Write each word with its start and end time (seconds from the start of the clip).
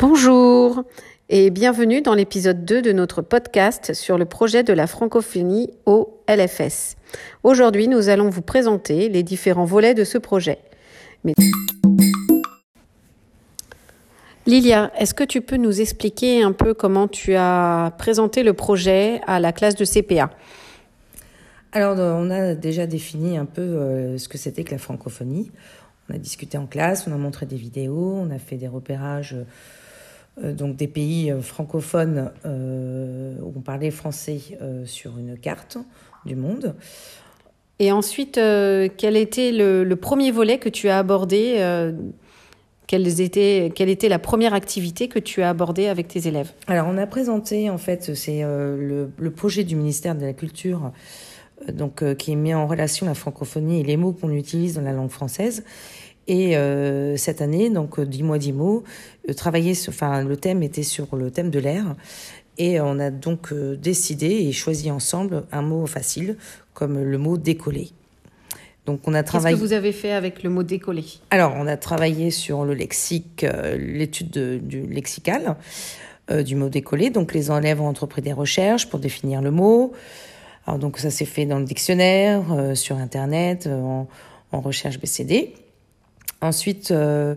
Bonjour 0.00 0.84
et 1.28 1.50
bienvenue 1.50 2.02
dans 2.02 2.14
l'épisode 2.14 2.64
2 2.64 2.82
de 2.82 2.92
notre 2.92 3.20
podcast 3.20 3.94
sur 3.94 4.16
le 4.16 4.26
projet 4.26 4.62
de 4.62 4.72
la 4.72 4.86
francophonie 4.86 5.70
au 5.86 6.22
LFS. 6.28 6.94
Aujourd'hui, 7.42 7.88
nous 7.88 8.08
allons 8.08 8.30
vous 8.30 8.40
présenter 8.40 9.08
les 9.08 9.24
différents 9.24 9.64
volets 9.64 9.94
de 9.94 10.04
ce 10.04 10.16
projet. 10.16 10.58
Lilia, 14.46 14.92
est-ce 14.96 15.14
que 15.14 15.24
tu 15.24 15.40
peux 15.40 15.56
nous 15.56 15.80
expliquer 15.80 16.44
un 16.44 16.52
peu 16.52 16.74
comment 16.74 17.08
tu 17.08 17.34
as 17.34 17.92
présenté 17.98 18.44
le 18.44 18.52
projet 18.52 19.20
à 19.26 19.40
la 19.40 19.50
classe 19.50 19.74
de 19.74 19.84
CPA 19.84 20.30
Alors, 21.72 21.96
on 21.98 22.30
a 22.30 22.54
déjà 22.54 22.86
défini 22.86 23.36
un 23.36 23.46
peu 23.46 23.62
euh, 23.62 24.16
ce 24.16 24.28
que 24.28 24.38
c'était 24.38 24.62
que 24.62 24.70
la 24.70 24.78
francophonie. 24.78 25.50
On 26.08 26.14
a 26.14 26.18
discuté 26.18 26.56
en 26.56 26.66
classe, 26.66 27.08
on 27.08 27.12
a 27.12 27.16
montré 27.16 27.46
des 27.46 27.56
vidéos, 27.56 28.14
on 28.14 28.30
a 28.30 28.38
fait 28.38 28.58
des 28.58 28.68
repérages 28.68 29.34
euh, 29.34 29.42
donc 30.42 30.76
des 30.76 30.88
pays 30.88 31.30
euh, 31.30 31.40
francophones 31.40 32.32
euh, 32.44 33.34
où 33.42 33.52
on 33.56 33.60
parlait 33.60 33.90
français 33.90 34.40
sur 34.84 35.18
une 35.18 35.36
carte 35.38 35.78
du 36.26 36.36
monde. 36.36 36.74
Et 37.78 37.92
ensuite, 37.92 38.34
quel 38.34 39.16
était 39.16 39.52
le, 39.52 39.94
premier 39.94 40.32
volet 40.32 40.58
que 40.58 40.68
tu 40.68 40.88
as 40.88 40.98
abordé 40.98 41.58
quelle 42.88 43.06
était, 43.20 43.70
quelle 43.74 43.90
était 43.90 44.08
la 44.08 44.18
première 44.18 44.54
activité 44.54 45.08
que 45.08 45.18
tu 45.20 45.42
as 45.42 45.50
abordée 45.50 45.86
avec 45.86 46.08
tes 46.08 46.26
élèves? 46.26 46.50
Alors, 46.66 46.88
on 46.88 46.98
a 46.98 47.06
présenté, 47.06 47.70
en 47.70 47.78
fait, 47.78 48.16
c'est 48.16 48.42
le, 48.42 49.10
le, 49.16 49.30
projet 49.30 49.62
du 49.62 49.76
ministère 49.76 50.16
de 50.16 50.24
la 50.24 50.32
Culture, 50.32 50.90
donc, 51.70 52.02
qui 52.16 52.34
met 52.34 52.54
en 52.54 52.66
relation 52.66 53.06
la 53.06 53.14
francophonie 53.14 53.80
et 53.80 53.84
les 53.84 53.96
mots 53.96 54.12
qu'on 54.12 54.32
utilise 54.32 54.74
dans 54.74 54.82
la 54.82 54.92
langue 54.92 55.10
française. 55.10 55.62
Et 56.28 56.58
euh, 56.58 57.16
cette 57.16 57.40
année, 57.40 57.70
donc 57.70 57.98
euh, 57.98 58.04
dix 58.04 58.22
mois, 58.22 58.36
dix 58.36 58.52
mots, 58.52 58.84
euh, 59.28 59.32
travailler 59.32 59.74
sur, 59.74 59.94
enfin, 59.94 60.22
le 60.22 60.36
thème 60.36 60.62
était 60.62 60.82
sur 60.82 61.16
le 61.16 61.30
thème 61.30 61.50
de 61.50 61.58
l'air. 61.58 61.96
Et 62.58 62.80
on 62.80 62.98
a 62.98 63.10
donc 63.10 63.54
décidé 63.54 64.26
et 64.26 64.52
choisi 64.52 64.90
ensemble 64.90 65.44
un 65.52 65.62
mot 65.62 65.86
facile, 65.86 66.36
comme 66.74 67.00
le 67.00 67.18
mot 67.18 67.38
décoller. 67.38 67.90
Donc 68.84 69.00
on 69.06 69.14
a 69.14 69.22
travaillé. 69.22 69.54
Qu'est-ce 69.54 69.62
que 69.62 69.68
vous 69.68 69.72
avez 69.74 69.92
fait 69.92 70.10
avec 70.10 70.42
le 70.42 70.50
mot 70.50 70.64
décoller? 70.64 71.04
Alors 71.30 71.54
on 71.56 71.68
a 71.68 71.76
travaillé 71.76 72.32
sur 72.32 72.64
le 72.64 72.74
lexique, 72.74 73.46
l'étude 73.78 74.66
du 74.66 74.80
lexical 74.88 75.54
du 76.28 76.56
mot 76.56 76.68
décoller. 76.68 77.10
Donc 77.10 77.32
les 77.32 77.52
élèves 77.52 77.80
ont 77.80 77.86
entrepris 77.86 78.22
des 78.22 78.32
recherches 78.32 78.88
pour 78.88 78.98
définir 78.98 79.40
le 79.40 79.52
mot. 79.52 79.92
Alors 80.66 80.80
donc 80.80 80.98
ça 80.98 81.10
s'est 81.10 81.26
fait 81.26 81.46
dans 81.46 81.60
le 81.60 81.64
dictionnaire, 81.64 82.42
sur 82.74 82.96
internet, 82.96 83.68
en, 83.68 84.08
en 84.50 84.60
recherche 84.60 84.98
BCD. 84.98 85.54
Ensuite, 86.40 86.92
euh, 86.92 87.34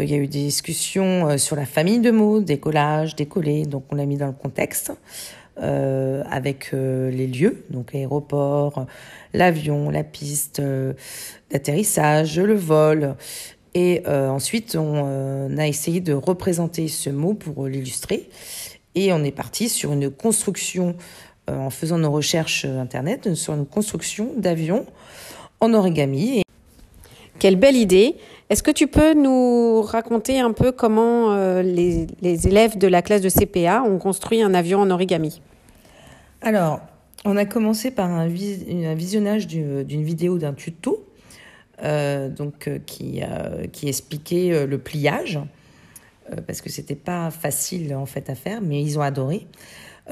il 0.00 0.10
y 0.10 0.14
a 0.14 0.16
eu 0.16 0.26
des 0.26 0.44
discussions 0.44 1.28
euh, 1.28 1.36
sur 1.36 1.56
la 1.56 1.66
famille 1.66 2.00
de 2.00 2.10
mots, 2.10 2.40
décollage, 2.40 3.14
décoller, 3.14 3.66
donc 3.66 3.84
on 3.90 3.94
l'a 3.94 4.06
mis 4.06 4.16
dans 4.16 4.26
le 4.26 4.32
contexte. 4.32 4.92
Euh, 5.60 6.22
avec 6.30 6.70
euh, 6.72 7.10
les 7.10 7.26
lieux, 7.26 7.66
donc 7.68 7.92
l'aéroport, 7.92 8.86
l'avion, 9.34 9.90
la 9.90 10.02
piste 10.02 10.62
d'atterrissage, 11.50 12.40
le 12.40 12.54
vol. 12.54 13.16
Et 13.74 14.02
ensuite, 14.06 14.76
on 14.76 15.56
a 15.56 15.66
essayé 15.66 16.00
de 16.00 16.12
représenter 16.12 16.88
ce 16.88 17.08
mot 17.08 17.32
pour 17.32 17.68
l'illustrer. 17.68 18.28
Et 18.94 19.14
on 19.14 19.24
est 19.24 19.32
parti 19.32 19.70
sur 19.70 19.92
une 19.94 20.10
construction, 20.10 20.94
en 21.48 21.70
faisant 21.70 21.96
nos 21.96 22.10
recherches 22.10 22.66
Internet, 22.66 23.34
sur 23.34 23.54
une 23.54 23.64
construction 23.64 24.30
d'avions 24.36 24.84
en 25.60 25.72
origami. 25.72 26.41
Quelle 27.42 27.56
belle 27.56 27.74
idée. 27.74 28.14
Est-ce 28.50 28.62
que 28.62 28.70
tu 28.70 28.86
peux 28.86 29.14
nous 29.14 29.82
raconter 29.82 30.38
un 30.38 30.52
peu 30.52 30.70
comment 30.70 31.32
euh, 31.32 31.60
les, 31.60 32.06
élèves 32.22 32.78
de 32.78 32.86
la 32.86 33.02
classe 33.02 33.20
de 33.20 33.28
CPA 33.28 33.82
ont 33.82 33.98
construit 33.98 34.42
un 34.42 34.54
avion 34.54 34.78
en 34.78 34.88
origami? 34.92 35.42
Alors, 36.40 36.78
on 37.24 37.36
a 37.36 37.44
commencé 37.44 37.90
par 37.90 38.12
un, 38.12 38.28
visionnage 38.28 39.48
d'une 39.48 40.04
vidéo 40.04 40.38
d'un 40.38 40.52
tuto 40.52 41.04
euh, 41.82 42.30
euh, 42.40 42.78
qui, 42.86 43.22
qui 43.72 43.88
expliquait 43.88 44.64
le 44.64 44.78
pliage, 44.78 45.40
parce 46.46 46.60
que 46.60 46.70
c'était 46.70 46.94
pas 46.94 47.32
facile 47.32 47.92
en 47.96 48.06
fait 48.06 48.30
à 48.30 48.36
faire, 48.36 48.60
mais 48.62 48.80
ils 48.80 49.00
ont 49.00 49.02
adoré. 49.02 49.48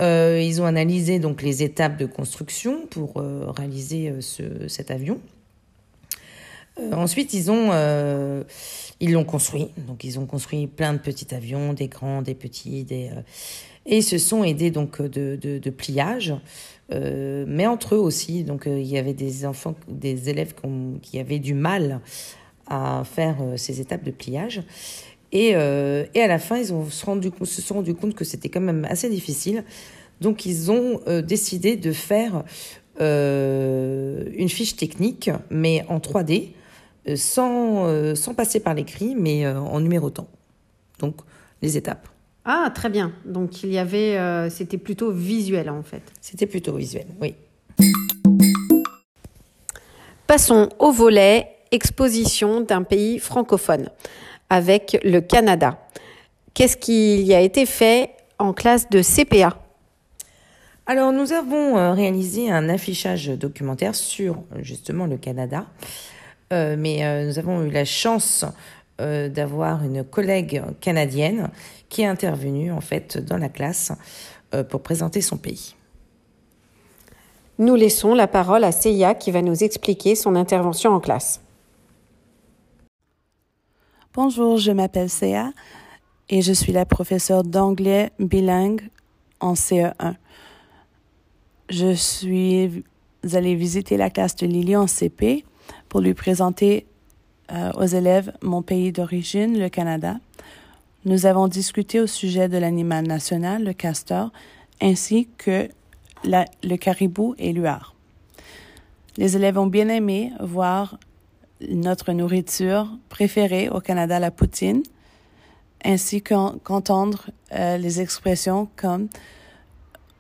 ils 0.01 0.61
ont 0.61 0.67
analysé 0.67 1.21
donc 1.21 1.43
les 1.43 1.63
étapes 1.63 1.97
de 1.97 2.07
construction 2.07 2.89
pour 2.91 3.23
réaliser 3.57 4.15
cet 4.67 4.91
avion. 4.91 5.21
Euh, 6.79 6.93
ensuite, 6.93 7.35
ils 7.35 7.51
ont, 7.51 7.71
euh, 7.73 8.45
ils 9.01 9.13
l'ont 9.13 9.25
construit. 9.25 9.69
Donc, 9.89 10.05
ils 10.05 10.19
ont 10.19 10.27
construit 10.27 10.67
plein 10.67 10.93
de 10.93 10.99
petits 10.99 11.35
avions, 11.35 11.73
des 11.73 11.89
grands, 11.89 12.23
des 12.23 12.35
petits, 12.35 12.85
des, 12.85 13.09
euh, 13.09 13.23
et 13.87 13.99
ils 13.99 14.03
se 14.03 14.19
sont 14.19 14.45
aidés 14.45 14.71
donc 14.71 15.01
de, 15.01 15.37
de, 15.37 15.71
pliage, 15.71 16.35
mais 16.91 17.67
entre 17.67 17.95
eux 17.95 17.99
aussi. 17.99 18.45
Donc, 18.45 18.65
il 18.67 18.87
y 18.87 18.99
avait 18.99 19.15
des 19.15 19.47
enfants, 19.47 19.75
des 19.89 20.29
élèves 20.29 20.55
qui 21.01 21.19
avaient 21.19 21.39
du 21.39 21.55
mal 21.55 22.01
à 22.67 23.05
faire 23.05 23.39
ces 23.57 23.81
étapes 23.81 24.05
de 24.05 24.11
pliage. 24.11 24.63
Et, 25.33 25.53
et 25.53 26.21
à 26.21 26.27
la 26.27 26.39
fin, 26.39 26.59
ils 26.59 26.75
ont 26.75 26.91
se, 26.91 27.07
rendu, 27.07 27.31
se 27.43 27.63
sont 27.63 27.77
rendus 27.77 27.95
compte 27.95 28.15
que 28.15 28.25
c'était 28.25 28.51
quand 28.51 28.61
même 28.61 28.85
assez 28.85 29.09
difficile. 29.09 29.65
Donc, 30.21 30.45
ils 30.45 30.71
ont 30.71 31.01
décidé 31.23 31.77
de 31.77 31.93
faire 31.93 32.45
une 33.01 34.49
fiche 34.51 34.77
technique, 34.77 35.31
mais 35.49 35.85
en 35.89 36.01
3D, 36.01 36.51
euh, 36.51 36.60
sans, 37.17 37.87
euh, 37.87 38.15
sans 38.15 38.35
passer 38.35 38.61
par 38.61 38.75
l'écrit, 38.75 39.15
mais 39.15 39.45
euh, 39.45 39.59
en 39.59 39.81
numérotant. 39.81 40.29
Donc, 40.99 41.17
les 41.63 41.77
étapes. 41.77 42.09
Ah, 42.45 42.71
très 42.75 42.89
bien. 42.89 43.13
Donc, 43.25 43.63
il 43.63 43.71
y 43.71 43.79
avait, 43.79 44.49
c'était 44.51 44.79
plutôt 44.79 45.13
visuel 45.13 45.69
en 45.69 45.83
fait. 45.83 46.03
C'était 46.21 46.47
plutôt 46.47 46.75
visuel, 46.75 47.07
oui. 47.21 47.35
Passons 50.27 50.71
au 50.79 50.91
volet 50.91 51.49
exposition 51.71 52.61
d'un 52.63 52.83
pays 52.83 53.19
francophone 53.19 53.91
avec 54.49 54.99
le 55.05 55.21
Canada. 55.21 55.79
Qu'est-ce 56.55 56.77
qui 56.77 57.23
y 57.23 57.35
a 57.35 57.41
été 57.41 57.67
fait 57.67 58.11
en 58.39 58.53
classe 58.53 58.89
de 58.89 59.03
CPA 59.03 59.59
Alors, 60.87 61.13
nous 61.13 61.33
avons 61.33 61.95
réalisé 61.95 62.51
un 62.51 62.69
affichage 62.69 63.29
documentaire 63.29 63.95
sur 63.95 64.43
justement 64.61 65.07
le 65.07 65.19
Canada. 65.19 65.67
Euh, 66.53 66.75
mais 66.77 67.05
euh, 67.05 67.27
nous 67.27 67.39
avons 67.39 67.63
eu 67.63 67.71
la 67.71 67.85
chance 67.85 68.45
euh, 69.01 69.29
d'avoir 69.29 69.85
une 69.85 70.03
collègue 70.03 70.63
canadienne 70.81 71.49
qui 71.89 72.03
est 72.03 72.07
intervenue 72.07 72.73
en 72.73 72.81
fait 72.81 73.19
dans 73.19 73.39
la 73.39 73.49
classe 73.49 73.93
pour 74.69 74.83
présenter 74.83 75.21
son 75.21 75.37
pays. 75.37 75.77
Nous 77.61 77.77
laissons 77.77 78.15
la 78.15 78.27
parole 78.27 78.65
à 78.65 78.73
Seiya 78.73 79.15
qui 79.15 79.31
va 79.31 79.43
nous 79.43 79.63
expliquer 79.63 80.17
son 80.17 80.35
intervention 80.35 80.91
en 80.91 80.99
classe. 80.99 81.41
Bonjour, 84.13 84.57
je 84.57 84.73
m'appelle 84.73 85.09
Seiya 85.09 85.53
et 86.29 86.43
je 86.43 86.53
suis 86.53 86.73
la 86.73 86.85
professeure 86.85 87.45
d'anglais 87.45 88.11
bilingue 88.19 88.89
en 89.39 89.55
CE1. 89.55 90.17
Je 91.69 91.95
suis 91.95 92.85
allée 93.33 93.55
visiter 93.55 93.97
la 93.97 94.11
classe 94.11 94.35
de 94.35 94.49
Lily 94.49 94.75
en 94.75 94.89
CP 94.89 95.45
pour 95.91 96.01
lui 96.01 96.15
présenter 96.15 96.87
euh, 97.53 97.73
aux 97.73 97.85
élèves 97.85 98.33
mon 98.43 98.63
pays 98.63 98.93
d'origine, 98.93 99.59
le 99.59 99.69
Canada. 99.69 100.17
Nous 101.05 101.27
avons 101.27 101.49
discuté 101.49 102.01
au 102.01 102.07
sujet 102.07 102.49
de 102.49 102.57
l'animal 102.57 103.07
national, 103.07 103.65
le 103.65 103.73
castor, 103.73 104.31
ainsi 104.81 105.29
que 105.37 105.69
le 106.25 106.77
caribou 106.77 107.35
et 107.39 107.53
l'huard. 107.53 107.95
Les 109.17 109.37
élèves 109.37 109.59
ont 109.59 109.67
bien 109.67 109.89
aimé 109.89 110.33
voir 110.41 110.99
notre 111.69 112.13
nourriture 112.13 112.89
préférée 113.09 113.69
au 113.69 113.81
Canada, 113.81 114.21
la 114.21 114.31
poutine, 114.31 114.83
ainsi 115.85 116.23
qu'entendre 116.23 117.31
euh, 117.53 117.79
les 117.79 118.01
expressions 118.01 118.69
comme 118.77 119.09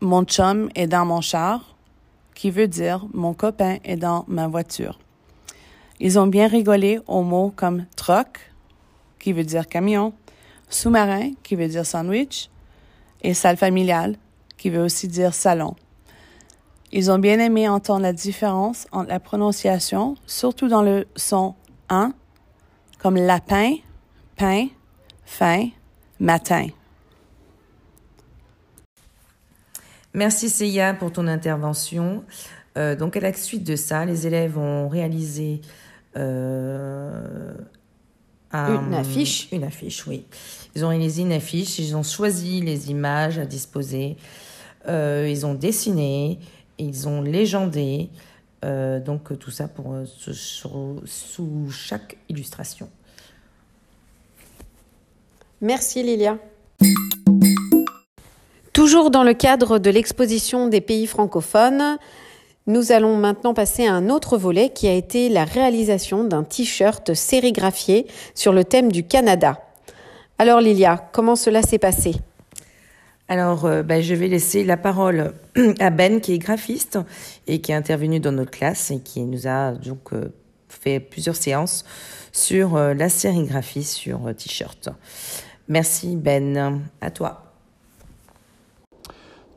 mon 0.00 0.25
chum 0.25 0.69
est 0.75 0.88
dans 0.88 1.06
mon 1.06 1.20
char, 1.20 1.76
qui 2.34 2.50
veut 2.50 2.69
dire 2.69 3.06
mon 3.12 3.34
copain 3.34 3.76
est 3.84 3.96
dans 3.96 4.25
ma 4.26 4.49
voiture. 4.49 4.99
Ils 6.00 6.19
ont 6.19 6.26
bien 6.26 6.49
rigolé 6.49 6.99
aux 7.06 7.23
mots 7.23 7.52
comme 7.55 7.85
truck, 7.94 8.52
qui 9.19 9.35
veut 9.35 9.44
dire 9.44 9.69
camion, 9.69 10.14
sous-marin, 10.70 11.32
qui 11.43 11.56
veut 11.56 11.69
dire 11.69 11.85
sandwich, 11.85 12.49
et 13.20 13.35
salle 13.35 13.58
familiale, 13.58 14.17
qui 14.56 14.70
veut 14.70 14.82
aussi 14.82 15.08
dire 15.08 15.35
salon. 15.35 15.76
Ils 16.91 17.11
ont 17.11 17.19
bien 17.19 17.38
aimé 17.38 17.69
entendre 17.69 18.02
la 18.02 18.14
différence 18.14 18.87
entre 18.93 19.11
la 19.11 19.20
prononciation, 19.20 20.17
surtout 20.26 20.69
dans 20.69 20.82
le 20.82 21.06
son 21.17 21.55
un, 21.91 22.14
comme 22.99 23.17
lapin, 23.17 23.75
pain, 24.37 24.69
fin, 25.26 25.69
matin. 26.19 26.69
Merci 30.14 30.49
Seiya 30.49 30.94
pour 30.94 31.12
ton 31.12 31.26
intervention. 31.26 32.25
Euh, 32.79 32.96
donc 32.96 33.17
à 33.17 33.20
la 33.20 33.32
suite 33.35 33.64
de 33.64 33.76
ça, 33.76 34.05
les 34.05 34.26
élèves 34.26 34.58
ont 34.58 34.88
réalisé 34.88 35.61
euh, 36.16 37.54
une 38.52 38.94
affiche. 38.94 39.48
Une 39.52 39.64
affiche, 39.64 40.06
oui. 40.06 40.24
Ils 40.74 40.84
ont 40.84 40.88
réalisé 40.88 41.22
une 41.22 41.32
affiche, 41.32 41.78
ils 41.78 41.96
ont 41.96 42.02
choisi 42.02 42.60
les 42.60 42.90
images 42.90 43.38
à 43.38 43.46
disposer, 43.46 44.16
euh, 44.88 45.28
ils 45.30 45.46
ont 45.46 45.54
dessiné, 45.54 46.38
ils 46.78 47.08
ont 47.08 47.22
légendé. 47.22 48.10
Euh, 48.64 49.00
donc 49.00 49.38
tout 49.38 49.50
ça 49.50 49.68
pour, 49.68 49.94
sous 50.16 51.70
chaque 51.70 52.18
illustration. 52.28 52.88
Merci 55.60 56.02
Lilia. 56.02 56.38
Toujours 58.72 59.10
dans 59.10 59.24
le 59.24 59.34
cadre 59.34 59.78
de 59.78 59.90
l'exposition 59.90 60.68
des 60.68 60.80
pays 60.80 61.06
francophones, 61.06 61.98
nous 62.66 62.92
allons 62.92 63.16
maintenant 63.16 63.54
passer 63.54 63.86
à 63.86 63.94
un 63.94 64.10
autre 64.10 64.36
volet 64.36 64.70
qui 64.70 64.86
a 64.86 64.92
été 64.92 65.28
la 65.28 65.44
réalisation 65.44 66.24
d'un 66.24 66.44
t-shirt 66.44 67.14
sérigraphié 67.14 68.06
sur 68.34 68.52
le 68.52 68.64
thème 68.64 68.92
du 68.92 69.04
Canada. 69.04 69.60
Alors 70.38 70.60
Lilia, 70.60 71.08
comment 71.12 71.36
cela 71.36 71.62
s'est 71.62 71.78
passé? 71.78 72.14
Alors, 73.28 73.64
euh, 73.64 73.84
ben, 73.84 74.02
je 74.02 74.14
vais 74.14 74.26
laisser 74.26 74.64
la 74.64 74.76
parole 74.76 75.34
à 75.78 75.90
Ben, 75.90 76.20
qui 76.20 76.34
est 76.34 76.38
graphiste 76.38 76.98
et 77.46 77.60
qui 77.60 77.70
est 77.70 77.76
intervenu 77.76 78.18
dans 78.18 78.32
notre 78.32 78.50
classe 78.50 78.90
et 78.90 79.00
qui 79.00 79.20
nous 79.20 79.46
a 79.46 79.72
donc 79.72 80.12
euh, 80.12 80.32
fait 80.68 80.98
plusieurs 80.98 81.36
séances 81.36 81.84
sur 82.32 82.76
euh, 82.76 82.92
la 82.92 83.08
sérigraphie 83.08 83.84
sur 83.84 84.34
t-shirt. 84.36 84.88
Merci 85.68 86.16
Ben, 86.16 86.80
à 87.00 87.10
toi. 87.12 87.50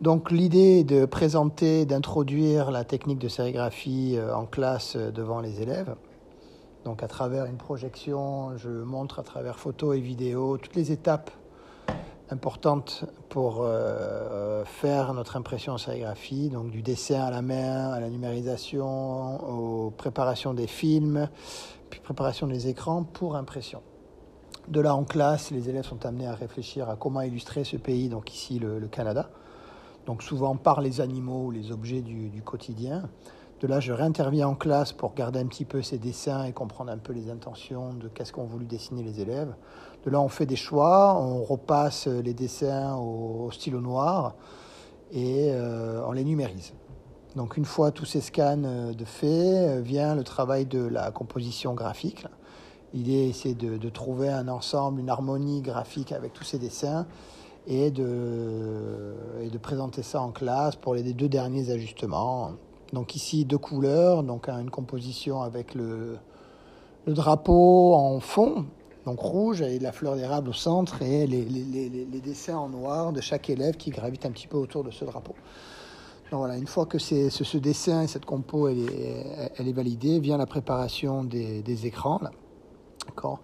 Donc 0.03 0.31
l'idée 0.31 0.83
de 0.83 1.05
présenter, 1.05 1.85
d'introduire 1.85 2.71
la 2.71 2.83
technique 2.83 3.19
de 3.19 3.29
sérigraphie 3.29 4.15
euh, 4.17 4.35
en 4.35 4.45
classe 4.45 4.97
euh, 4.97 5.11
devant 5.11 5.39
les 5.39 5.61
élèves. 5.61 5.95
Donc 6.83 7.03
à 7.03 7.07
travers 7.07 7.45
une 7.45 7.55
projection, 7.55 8.57
je 8.57 8.69
montre 8.69 9.19
à 9.19 9.23
travers 9.23 9.57
photos 9.57 9.95
et 9.95 10.01
vidéos 10.01 10.57
toutes 10.57 10.75
les 10.75 10.91
étapes 10.91 11.31
importantes 12.29 13.05
pour 13.29 13.61
euh, 13.61 14.65
faire 14.65 15.13
notre 15.13 15.38
impression 15.38 15.71
en 15.71 15.77
sérigraphie, 15.77 16.50
donc 16.50 16.69
du 16.69 16.81
dessin 16.81 17.21
à 17.21 17.31
la 17.31 17.41
main, 17.41 17.94
à 17.94 18.01
la 18.01 18.09
numérisation, 18.09 19.41
aux 19.47 19.89
préparations 19.91 20.53
des 20.53 20.67
films, 20.67 21.29
puis 21.89 22.01
préparation 22.01 22.47
des 22.47 22.67
écrans 22.67 23.03
pour 23.05 23.38
impression. 23.38 23.81
De 24.67 24.81
là 24.81 24.97
en 24.97 25.05
classe, 25.05 25.50
les 25.51 25.69
élèves 25.69 25.85
sont 25.85 26.05
amenés 26.05 26.27
à 26.27 26.35
réfléchir 26.35 26.89
à 26.89 26.97
comment 26.97 27.21
illustrer 27.21 27.63
ce 27.63 27.77
pays, 27.77 28.09
donc 28.09 28.33
ici 28.33 28.59
le 28.59 28.85
Canada 28.89 29.29
donc 30.05 30.23
souvent 30.23 30.55
par 30.55 30.81
les 30.81 31.01
animaux 31.01 31.45
ou 31.45 31.51
les 31.51 31.71
objets 31.71 32.01
du, 32.01 32.41
quotidien. 32.44 33.09
De 33.61 33.67
là, 33.67 33.79
je 33.79 33.94
réinterviens 33.94 34.47
en 34.50 34.55
classe 34.55 34.91
pour 34.91 35.13
garder 35.13 35.39
un 35.39 35.45
petit 35.45 35.63
peu 35.63 35.81
ces 35.81 35.97
dessins 35.97 36.44
et 36.44 36.51
comprendre 36.51 36.91
un 36.91 36.97
peu 36.97 37.13
les 37.13 37.29
intentions 37.29 37.94
de 37.94 38.09
qu'est-ce 38.09 38.33
qu'ont 38.33 38.44
voulu 38.44 38.65
dessiner 38.65 39.03
les 39.03 39.21
élèves. 39.21 39.53
De 40.05 40.11
là, 40.11 40.19
on 40.19 40.27
fait 40.27 40.45
des 40.45 40.57
choix, 40.57 41.15
on 41.17 41.44
repasse 41.44 42.07
les 42.07 42.33
dessins 42.33 42.97
au, 42.97 43.50
stylo 43.51 43.79
noir 43.79 44.35
et 45.11 45.50
euh, 45.51 46.03
on 46.05 46.11
les 46.11 46.25
numérise. 46.25 46.73
Donc 47.35 47.57
une 47.57 47.65
fois 47.65 47.91
tous 47.91 48.05
ces 48.05 48.21
scans 48.21 48.57
de 48.57 49.05
fait, 49.05 49.81
vient 49.81 50.13
le 50.13 50.23
travail 50.23 50.65
de 50.65 50.83
la 50.85 51.11
composition 51.11 51.73
graphique. 51.73 52.25
L'idée, 52.94 53.31
c'est 53.33 53.55
de, 53.55 53.89
trouver 53.89 54.29
un 54.29 54.47
ensemble, 54.47 55.00
une 55.00 55.09
harmonie 55.09 55.61
graphique 55.61 56.11
avec 56.11 56.33
tous 56.33 56.44
ces 56.44 56.59
dessins 56.59 57.07
et 57.68 57.92
de, 57.92 59.13
présenter 59.62 60.04
ça 60.04 60.21
en 60.21 60.31
classe 60.31 60.75
pour 60.75 60.94
les 60.95 61.13
deux 61.13 61.30
derniers 61.30 61.69
ajustements. 61.71 62.51
Donc 62.92 63.15
ici 63.15 63.45
deux 63.45 63.57
couleurs, 63.57 64.24
donc 64.24 64.50
une 64.50 64.69
composition 64.69 65.42
avec 65.42 65.74
le, 65.74 66.18
drapeau 67.07 67.94
en 67.94 68.19
fond, 68.19 68.65
donc 69.06 69.19
rouge 69.19 69.62
et 69.62 69.80
la 69.80 69.92
fleur 69.92 70.15
d'érable 70.15 70.50
au 70.50 70.54
centre 70.54 71.01
et 71.01 71.25
les, 71.27 72.21
dessins 72.21 72.57
en 72.57 72.69
noir 72.69 73.13
de 73.13 73.21
chaque 73.21 73.50
élève 73.50 73.77
qui 73.77 73.89
gravite 73.89 74.25
un 74.25 74.31
petit 74.31 74.48
peu 74.48 74.57
autour 74.57 74.83
de 74.83 74.92
ce 74.92 75.06
drapeau. 75.06 75.36
Donc 76.31 76.39
voilà, 76.39 76.57
une 76.57 76.68
fois 76.68 76.86
que 76.86 76.98
ce, 76.98 77.30
ce, 77.30 77.57
dessin 77.57 78.04
et 78.04 78.07
cette 78.07 78.25
compo 78.25 78.68
elle 78.68 78.80
est, 78.80 79.51
elle 79.57 79.68
est 79.68 79.74
validée, 79.74 80.19
vient 80.19 80.38
la 80.38 80.48
préparation 80.48 81.24
des, 81.24 81.62
des 81.62 81.86
écrans. 81.86 82.19
D'accord? 83.07 83.39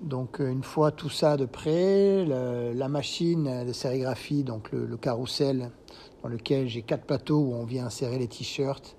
Donc 0.00 0.40
euh, 0.40 0.50
une 0.50 0.62
fois 0.62 0.90
tout 0.90 1.08
ça 1.08 1.36
de 1.36 1.46
près, 1.46 2.24
la 2.24 2.88
machine 2.88 3.64
de 3.64 3.72
sérigraphie, 3.72 4.44
donc 4.44 4.70
le, 4.72 4.96
carrousel 4.96 5.70
dans 6.22 6.28
lequel 6.28 6.68
j'ai 6.68 6.82
quatre 6.82 7.04
plateaux 7.04 7.38
où 7.38 7.54
on 7.54 7.64
vient 7.64 7.86
insérer 7.86 8.18
les 8.18 8.28
t-shirts 8.28 8.96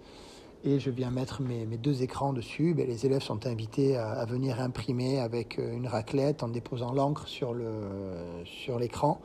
et 0.64 0.80
je 0.80 0.90
viens 0.90 1.12
mettre 1.12 1.42
mes, 1.42 1.66
deux 1.78 2.02
écrans 2.02 2.34
dessus, 2.34 2.74
ben, 2.74 2.88
les 2.88 3.06
élèves 3.06 3.22
sont 3.22 3.46
invités 3.46 3.96
à, 3.96 4.26
venir 4.26 4.60
imprimer 4.60 5.20
avec 5.20 5.60
euh, 5.60 5.76
une 5.76 5.88
raclette 5.88 6.44
en 6.44 6.48
déposant 6.48 6.94
l'encre 6.94 7.28
sur 7.28 7.54
l'écran. 8.80 9.22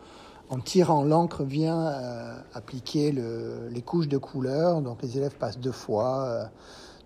En 0.50 0.58
tirant 0.58 1.02
l'encre 1.02 1.44
vient 1.44 1.86
euh, 1.86 2.38
appliquer 2.52 3.12
les 3.12 3.82
couches 3.82 4.08
de 4.08 4.18
couleurs, 4.18 4.82
donc 4.82 5.02
les 5.02 5.16
élèves 5.16 5.36
passent 5.36 5.58
deux 5.58 5.72
fois, 5.72 6.50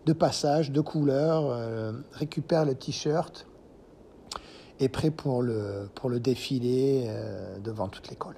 deux 0.04 0.14
passages, 0.14 0.72
deux 0.72 0.82
couleurs, 0.82 1.94
récupèrent 2.12 2.64
le 2.64 2.74
t-shirt 2.74 3.46
est 4.80 4.88
prêt 4.88 5.10
pour 5.10 5.42
le, 5.42 5.88
pour 5.94 6.10
le 6.10 6.20
défilé 6.20 7.06
euh, 7.08 7.58
devant 7.58 7.88
toute 7.88 8.08
l'école. 8.08 8.34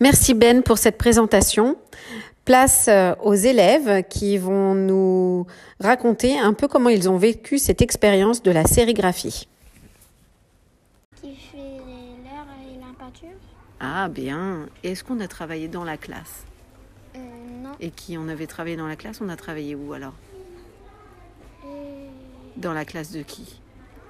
Merci 0.00 0.32
Ben 0.32 0.62
pour 0.62 0.78
cette 0.78 0.96
présentation. 0.96 1.76
Place 2.46 2.88
euh, 2.88 3.14
aux 3.22 3.34
élèves 3.34 4.02
qui 4.08 4.38
vont 4.38 4.74
nous 4.74 5.46
raconter 5.78 6.38
un 6.38 6.54
peu 6.54 6.68
comment 6.68 6.88
ils 6.88 7.08
ont 7.10 7.18
vécu 7.18 7.58
cette 7.58 7.82
expérience 7.82 8.42
de 8.42 8.50
la 8.50 8.64
sérigraphie. 8.64 9.46
Qui 11.20 11.34
fait 11.36 11.58
l'heure 11.58 12.46
et 12.66 12.78
la 12.80 12.98
peinture? 12.98 13.36
Ah 13.78 14.08
bien. 14.08 14.66
Est-ce 14.82 15.04
qu'on 15.04 15.20
a 15.20 15.28
travaillé 15.28 15.68
dans 15.68 15.84
la 15.84 15.98
classe? 15.98 16.44
Euh, 17.14 17.18
Non. 17.62 17.72
Et 17.78 17.90
qui 17.90 18.16
on 18.16 18.26
avait 18.28 18.46
travaillé 18.46 18.76
dans 18.76 18.88
la 18.88 18.96
classe? 18.96 19.20
On 19.20 19.28
a 19.28 19.36
travaillé 19.36 19.74
où 19.74 19.92
alors? 19.92 20.14
Dans 22.56 22.72
la 22.72 22.84
classe 22.84 23.12
de 23.12 23.22
qui 23.22 23.60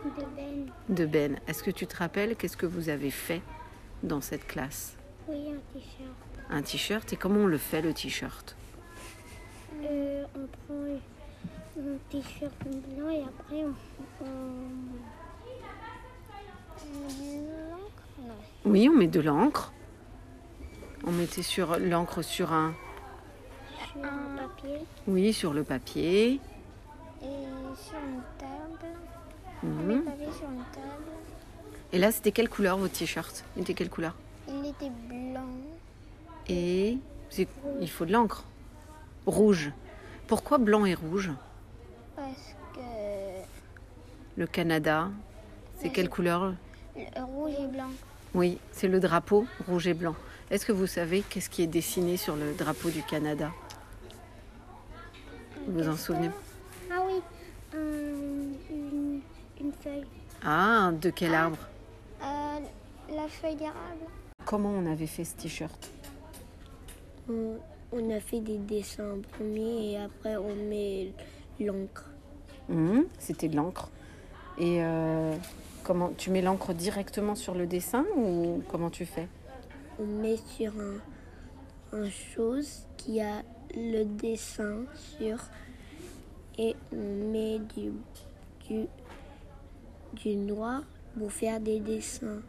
De 0.05 0.25
Ben. 0.37 0.67
De 0.89 1.07
Ben. 1.07 1.41
Est-ce 1.47 1.63
que 1.63 1.71
tu 1.71 1.87
te 1.87 1.97
rappelles 1.97 2.37
qu'est-ce 2.37 2.57
que 2.57 2.67
vous 2.67 2.89
avez 2.89 3.11
fait 3.11 3.43
dans 4.03 4.21
cette 4.21 4.47
classe 4.47 4.97
Oui, 5.29 5.37
un 5.51 5.61
t-shirt. 5.73 6.17
Un 6.51 6.63
t-shirt? 6.63 7.13
Et 7.13 7.17
comment 7.17 7.41
on 7.41 7.47
le 7.47 7.59
fait 7.59 7.83
le 7.83 7.93
t-shirt? 7.93 8.57
Euh, 9.83 10.25
On 10.35 10.47
prend 10.67 10.85
un 11.79 11.99
t-shirt 12.11 12.53
blanc 12.65 13.09
et 13.11 13.23
après 13.23 13.65
on, 13.65 13.75
on... 14.25 14.29
met 16.97 17.39
de 17.39 17.71
l'encre 17.71 18.03
Oui, 18.65 18.89
on 18.93 18.97
met 18.97 19.07
de 19.07 19.21
l'encre. 19.21 19.73
On 21.07 21.13
mettait 21.13 21.43
sur 21.43 21.79
l'encre 21.79 22.23
sur 22.23 22.53
un... 22.53 22.75
Sur 23.93 24.05
un 24.05 24.37
papier. 24.37 24.79
Oui, 25.07 25.33
sur 25.33 25.55
le 25.55 25.65
papier. 25.65 26.41
Et 27.23 27.27
sur 27.77 27.99
une 27.99 28.23
table. 28.39 28.95
Sur 29.63 30.49
une 30.49 30.65
table. 30.73 31.11
Et 31.93 31.99
là, 31.99 32.13
c'était 32.13 32.33
quelle 32.33 32.49
couleur 32.49 32.79
votre 32.79 32.95
t-shirt? 32.95 33.45
Il 33.57 33.63
était 33.63 33.75
quelle 33.75 33.91
couleur? 33.91 34.15
Il 34.49 34.65
était 34.67 34.91
blanc. 35.09 35.45
Et 36.49 36.99
il 37.81 37.91
faut 37.91 38.07
de 38.07 38.13
l'encre. 38.13 38.45
Rouge. 39.27 39.73
Pourquoi 40.27 40.59
blanc 40.59 40.87
et 40.87 40.95
rouge? 40.95 41.31
Parce 42.17 42.55
que. 42.75 42.81
Le 44.37 44.47
Canada, 44.47 45.11
c'est 45.81 45.91
quelle 45.91 46.09
couleur? 46.09 46.55
Rouge 47.17 47.53
et 47.61 47.67
blanc. 47.67 47.91
Oui, 48.35 48.59
c'est 48.73 48.89
le 48.89 49.01
drapeau 49.01 49.45
rouge 49.69 49.89
et 49.89 49.95
blanc. 49.95 50.15
Est-ce 50.51 50.65
que 50.65 50.73
vous 50.73 50.87
savez 50.87 51.23
qu'est-ce 51.29 51.51
qui 51.51 51.63
est 51.63 51.67
dessiné 51.67 52.17
sur 52.17 52.37
le 52.37 52.55
drapeau 52.55 52.91
du 52.91 53.03
Canada? 53.03 53.51
Vous 55.67 55.83
vous 55.83 55.89
en 55.89 55.97
souvenez 55.97 56.31
ah 56.93 57.03
oui, 57.07 57.23
une, 57.73 59.23
feuille. 59.81 60.05
Ah, 60.43 60.91
de 60.99 61.11
quel 61.11 61.35
arbre 61.35 61.59
euh, 62.23 62.59
La 63.15 63.29
feuille 63.29 63.57
d'érable. 63.57 64.07
Comment 64.47 64.71
on 64.71 64.91
avait 64.91 65.07
fait 65.07 65.25
ce 65.25 65.37
t-shirt 65.37 65.91
on, 67.29 68.11
a 68.11 68.21
fait 68.21 68.41
des 68.41 68.59
dessins 68.59 69.13
en 69.13 69.21
premier 69.21 69.93
et 69.93 69.99
après 69.99 70.37
on 70.37 70.55
met 70.69 71.13
l'encre. 71.61 72.11
Mmh, 72.69 73.03
c'était 73.19 73.49
de 73.49 73.57
l'encre. 73.57 73.89
Et 74.59 74.83
euh, 74.83 75.37
comment 75.85 76.11
tu 76.17 76.31
mets 76.31 76.43
l'encre 76.43 76.73
directement 76.73 77.35
sur 77.35 77.55
le 77.55 77.67
dessin 77.67 78.05
ou 78.17 78.63
comment 78.69 78.91
tu 78.91 79.07
fais 79.07 79.29
On 80.01 80.07
met 80.07 80.39
sur 80.57 80.73
un, 80.81 81.99
un 81.99 82.11
chose 82.11 82.87
qui 82.97 83.21
a 83.21 83.43
le 83.75 84.05
dessin 84.05 84.85
sur 85.19 85.39
et 86.59 86.75
on 86.93 87.31
met 87.31 87.59
du, 87.75 87.93
du, 88.69 88.87
du 90.15 90.37
noir 90.37 90.83
pour 91.19 91.33
faire 91.33 91.61
des 91.61 91.81
dessins. 91.81 92.41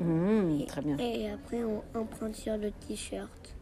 Mmh, 0.00 0.64
très 0.66 0.82
bien. 0.82 0.96
Et 0.98 1.30
après, 1.30 1.62
on 1.64 1.82
emprunte 1.94 2.34
sur 2.36 2.56
le 2.56 2.70
t-shirt. 2.70 3.54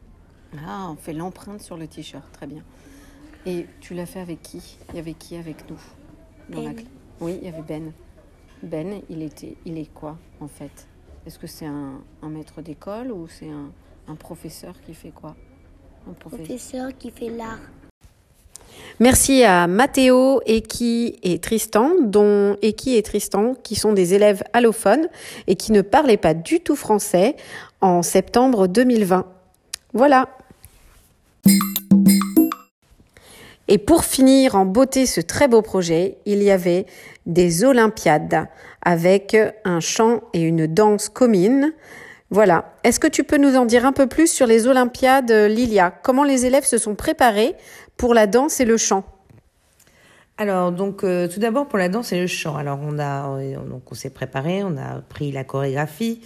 Ah, 0.67 0.89
on 0.91 0.97
fait 0.97 1.13
l'empreinte 1.13 1.61
sur 1.61 1.77
le 1.77 1.87
t-shirt, 1.87 2.31
très 2.33 2.47
bien. 2.47 2.63
Et 3.47 3.67
tu 3.81 3.95
l'as 3.95 4.07
fait 4.07 4.21
avec 4.21 4.41
qui? 4.43 4.79
Il 4.91 4.97
y 4.97 4.99
avait 4.99 5.15
qui 5.15 5.37
avec 5.37 5.69
nous? 5.71 5.81
Dans 6.49 6.63
la 6.63 6.71
Ben. 6.71 6.77
cl- 6.81 6.87
Oui, 7.21 7.39
il 7.41 7.45
y 7.47 7.49
avait 7.53 7.63
Ben. 7.63 7.93
Ben, 8.63 9.03
il 9.11 9.23
était, 9.23 9.57
il 9.65 9.77
est 9.79 9.93
quoi 9.93 10.17
en 10.41 10.49
fait? 10.49 10.87
Est-ce 11.27 11.39
que 11.39 11.47
c'est 11.47 11.67
un, 11.67 12.01
un 12.23 12.29
maître 12.29 12.63
d'école 12.63 13.11
ou 13.13 13.27
c'est 13.29 13.49
un, 13.51 13.71
un 14.09 14.15
professeur 14.15 14.81
qui 14.81 14.95
fait 14.95 15.11
quoi? 15.11 15.35
Un. 16.09 16.13
Professeur 16.13 16.97
qui 16.97 17.11
fait 17.11 17.31
l'art. 17.31 17.59
Merci 19.01 19.43
à 19.43 19.67
Mathéo, 19.67 20.41
Eki 20.47 21.19
et 21.23 21.39
Tristan, 21.39 21.91
dont 22.01 22.57
Eki 22.63 22.97
et 22.97 23.03
Tristan, 23.03 23.55
qui 23.63 23.75
sont 23.75 23.93
des 23.93 24.15
élèves 24.15 24.43
allophones 24.53 25.09
et 25.47 25.57
qui 25.57 25.73
ne 25.73 25.83
parlaient 25.83 26.17
pas 26.17 26.35
du 26.35 26.61
tout 26.61 26.77
français 26.77 27.37
en 27.81 28.03
septembre 28.03 28.67
2020. 28.67 29.27
Voilà. 29.95 30.29
Et 33.69 33.79
pour 33.79 34.05
finir 34.05 34.55
en 34.55 34.67
beauté 34.67 35.07
ce 35.07 35.21
très 35.21 35.49
beau 35.49 35.63
projet, 35.63 36.19
il 36.27 36.43
y 36.43 36.51
avait 36.51 36.87
des 37.27 37.65
Olympiades 37.65 38.47
avec 38.83 39.37
un 39.65 39.81
chant 39.81 40.21
et 40.33 40.43
une 40.43 40.67
danse 40.67 41.09
commune. 41.09 41.73
Voilà. 42.33 42.73
Est-ce 42.83 42.99
que 42.99 43.07
tu 43.07 43.25
peux 43.25 43.37
nous 43.37 43.57
en 43.57 43.67
dire 43.67 43.85
un 43.85 43.93
peu 43.93 44.07
plus 44.07 44.27
sur 44.27 44.47
les 44.47 44.67
Olympiades, 44.67 45.31
Lilia? 45.31 45.91
Comment 45.91 46.25
les 46.25 46.47
élèves 46.47 46.65
se 46.65 46.79
sont 46.79 46.95
préparés 46.95 47.55
pour 47.99 48.15
la 48.15 48.27
danse 48.27 48.59
et 48.59 48.65
le 48.65 48.79
chant? 48.79 49.05
Alors, 50.39 50.73
donc, 50.73 51.05
euh, 51.05 51.29
tout 51.29 51.41
d'abord 51.41 51.69
pour 51.69 51.79
la 51.79 51.91
danse 51.91 52.11
et 52.13 52.19
le 52.19 52.27
chant. 52.27 52.57
Alors, 52.57 52.79
on 52.83 52.99
a, 52.99 53.29
on 53.29 53.95
s'est 53.95 54.09
préparé, 54.09 54.65
on 54.65 54.79
a 54.79 55.03
pris 55.03 55.31
la 55.31 55.45
chorégraphie 55.45 56.23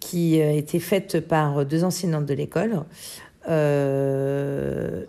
qui 0.00 0.38
a 0.42 0.52
été 0.52 0.78
faite 0.78 1.26
par 1.26 1.64
deux 1.64 1.82
enseignantes 1.82 2.26
de 2.26 2.34
l'école. 2.34 2.82
Euh, 3.48 5.06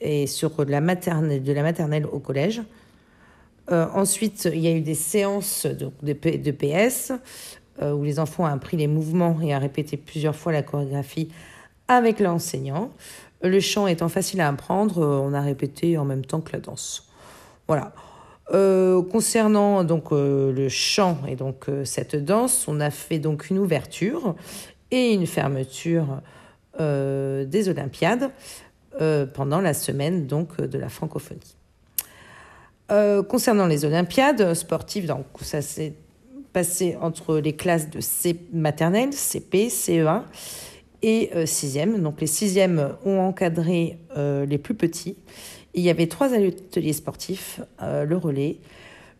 et 0.00 0.28
sur 0.28 0.64
la 0.64 0.80
maternelle, 0.80 1.42
de 1.42 1.52
la 1.52 1.62
maternelle 1.62 2.06
au 2.06 2.20
collège. 2.20 2.62
Euh, 3.72 3.86
ensuite, 3.94 4.48
il 4.52 4.60
y 4.60 4.68
a 4.68 4.70
eu 4.70 4.80
des 4.80 4.94
séances 4.94 5.66
de, 5.66 5.90
de, 6.02 6.50
PS 6.52 7.10
euh, 7.10 7.16
où 7.82 8.02
les 8.02 8.18
enfants 8.18 8.44
ont 8.44 8.46
appris 8.46 8.76
les 8.76 8.86
mouvements 8.86 9.38
et 9.42 9.52
à 9.52 9.58
répéter 9.58 9.96
plusieurs 9.96 10.34
fois 10.34 10.52
la 10.52 10.62
chorégraphie 10.62 11.30
avec 11.88 12.20
l'enseignant. 12.20 12.90
Le 13.42 13.60
chant 13.60 13.86
étant 13.86 14.08
facile 14.08 14.40
à 14.40 14.48
apprendre, 14.48 15.02
euh, 15.02 15.20
on 15.22 15.34
a 15.34 15.40
répété 15.40 15.98
en 15.98 16.04
même 16.04 16.24
temps 16.24 16.40
que 16.40 16.52
la 16.52 16.60
danse. 16.60 17.08
Voilà. 17.68 17.92
Euh, 18.52 19.02
concernant 19.02 19.82
donc 19.82 20.12
euh, 20.12 20.52
le 20.52 20.68
chant 20.68 21.18
et 21.26 21.34
donc 21.34 21.68
euh, 21.68 21.84
cette 21.84 22.14
danse, 22.14 22.66
on 22.68 22.80
a 22.80 22.90
fait 22.90 23.18
donc 23.18 23.50
une 23.50 23.58
ouverture 23.58 24.36
et 24.92 25.12
une 25.12 25.26
fermeture 25.26 26.20
euh, 26.80 27.44
des 27.44 27.68
Olympiades 27.68 28.30
euh, 29.00 29.26
pendant 29.26 29.60
la 29.60 29.74
semaine 29.74 30.26
donc 30.26 30.60
de 30.60 30.78
la 30.78 30.88
francophonie. 30.88 31.56
Euh, 32.92 33.24
concernant 33.24 33.66
les 33.66 33.84
Olympiades 33.84 34.54
sportives, 34.54 35.06
donc 35.06 35.26
ça 35.40 35.60
s'est 35.60 35.94
passé 36.56 36.96
entre 37.02 37.36
les 37.36 37.52
classes 37.52 37.90
de 37.90 38.00
C 38.00 38.34
maternelle, 38.50 39.12
CP, 39.12 39.68
CE1 39.68 40.22
et 41.02 41.28
euh, 41.34 41.44
6e. 41.44 42.00
Donc 42.00 42.22
les 42.22 42.26
6e 42.26 42.92
ont 43.04 43.20
encadré 43.20 43.98
euh, 44.16 44.46
les 44.46 44.56
plus 44.56 44.72
petits. 44.72 45.16
Il 45.74 45.82
y 45.82 45.90
avait 45.90 46.06
trois 46.06 46.32
ateliers 46.32 46.94
sportifs, 46.94 47.60
euh, 47.82 48.06
le 48.06 48.16
relais, 48.16 48.56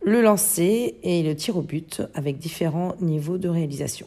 le 0.03 0.23
lancer 0.23 0.95
et 1.03 1.23
le 1.23 1.37
tir 1.37 1.59
au 1.59 1.61
but 1.61 2.01
avec 2.15 2.39
différents 2.39 2.95
niveaux 3.03 3.37
de 3.37 3.51
réalisation. 3.51 4.07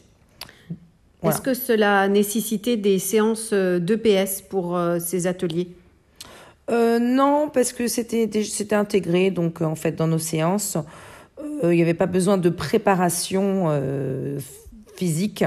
Voilà. 1.22 1.36
Est-ce 1.36 1.40
que 1.40 1.54
cela 1.54 2.00
a 2.00 2.08
nécessité 2.08 2.76
des 2.76 2.98
séances 2.98 3.52
d'EPS 3.52 4.42
pour 4.48 4.76
euh, 4.76 4.98
ces 4.98 5.28
ateliers? 5.28 5.68
Euh, 6.70 6.98
non, 6.98 7.48
parce 7.52 7.72
que 7.72 7.86
c'était 7.86 8.74
intégré 8.74 9.30
donc 9.30 9.60
euh, 9.60 9.66
en 9.66 9.74
fait 9.74 9.92
dans 9.92 10.06
nos 10.06 10.18
séances. 10.18 10.76
Euh, 11.62 11.72
il 11.72 11.76
n'y 11.76 11.82
avait 11.82 11.94
pas 11.94 12.06
besoin 12.06 12.38
de 12.38 12.48
préparation 12.48 13.66
euh, 13.68 14.38
physique, 14.96 15.44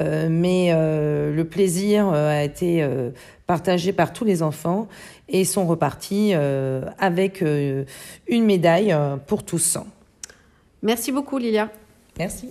euh, 0.00 0.28
mais 0.30 0.70
euh, 0.72 1.34
le 1.34 1.44
plaisir 1.44 2.08
euh, 2.08 2.30
a 2.30 2.42
été 2.42 2.82
euh, 2.82 3.10
partagé 3.46 3.92
par 3.92 4.12
tous 4.12 4.24
les 4.24 4.42
enfants 4.42 4.88
et 5.28 5.40
ils 5.40 5.46
sont 5.46 5.66
repartis 5.66 6.32
euh, 6.34 6.82
avec 6.98 7.42
euh, 7.42 7.84
une 8.26 8.44
médaille 8.44 8.94
pour 9.26 9.44
tous. 9.44 9.78
Merci 10.82 11.12
beaucoup, 11.12 11.38
Lilia. 11.38 11.70
Merci. 12.18 12.48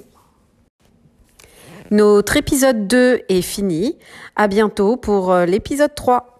Notre 1.91 2.37
épisode 2.37 2.87
2 2.87 3.21
est 3.29 3.41
fini. 3.41 3.97
À 4.35 4.47
bientôt 4.47 4.97
pour 4.97 5.35
l'épisode 5.35 5.93
3. 5.93 6.32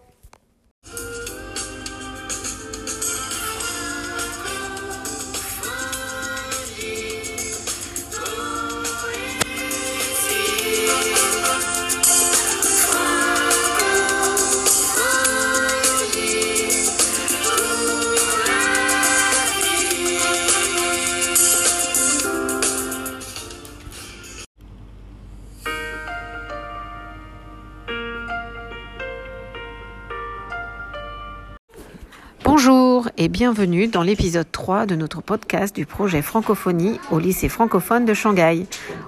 Et 33.23 33.29
bienvenue 33.29 33.87
dans 33.87 34.03
l'épisode 34.03 34.51
3 34.51 34.85
de 34.85 34.95
notre 34.95 35.21
podcast 35.21 35.73
du 35.73 35.85
projet 35.85 36.21
Francophonie 36.21 36.99
au 37.09 37.19
lycée 37.19 37.47
francophone 37.47 38.03
de 38.03 38.13
Shanghai. 38.13 38.65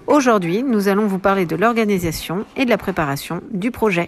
Aujourd'hui, 0.08 0.64
nous 0.64 0.88
allons 0.88 1.06
vous 1.06 1.20
parler 1.20 1.46
de 1.46 1.58
l'organisation 1.58 2.46
et 2.56 2.64
de 2.64 2.70
la 2.70 2.78
préparation 2.78 3.42
du 3.52 3.72
projet. 3.72 4.08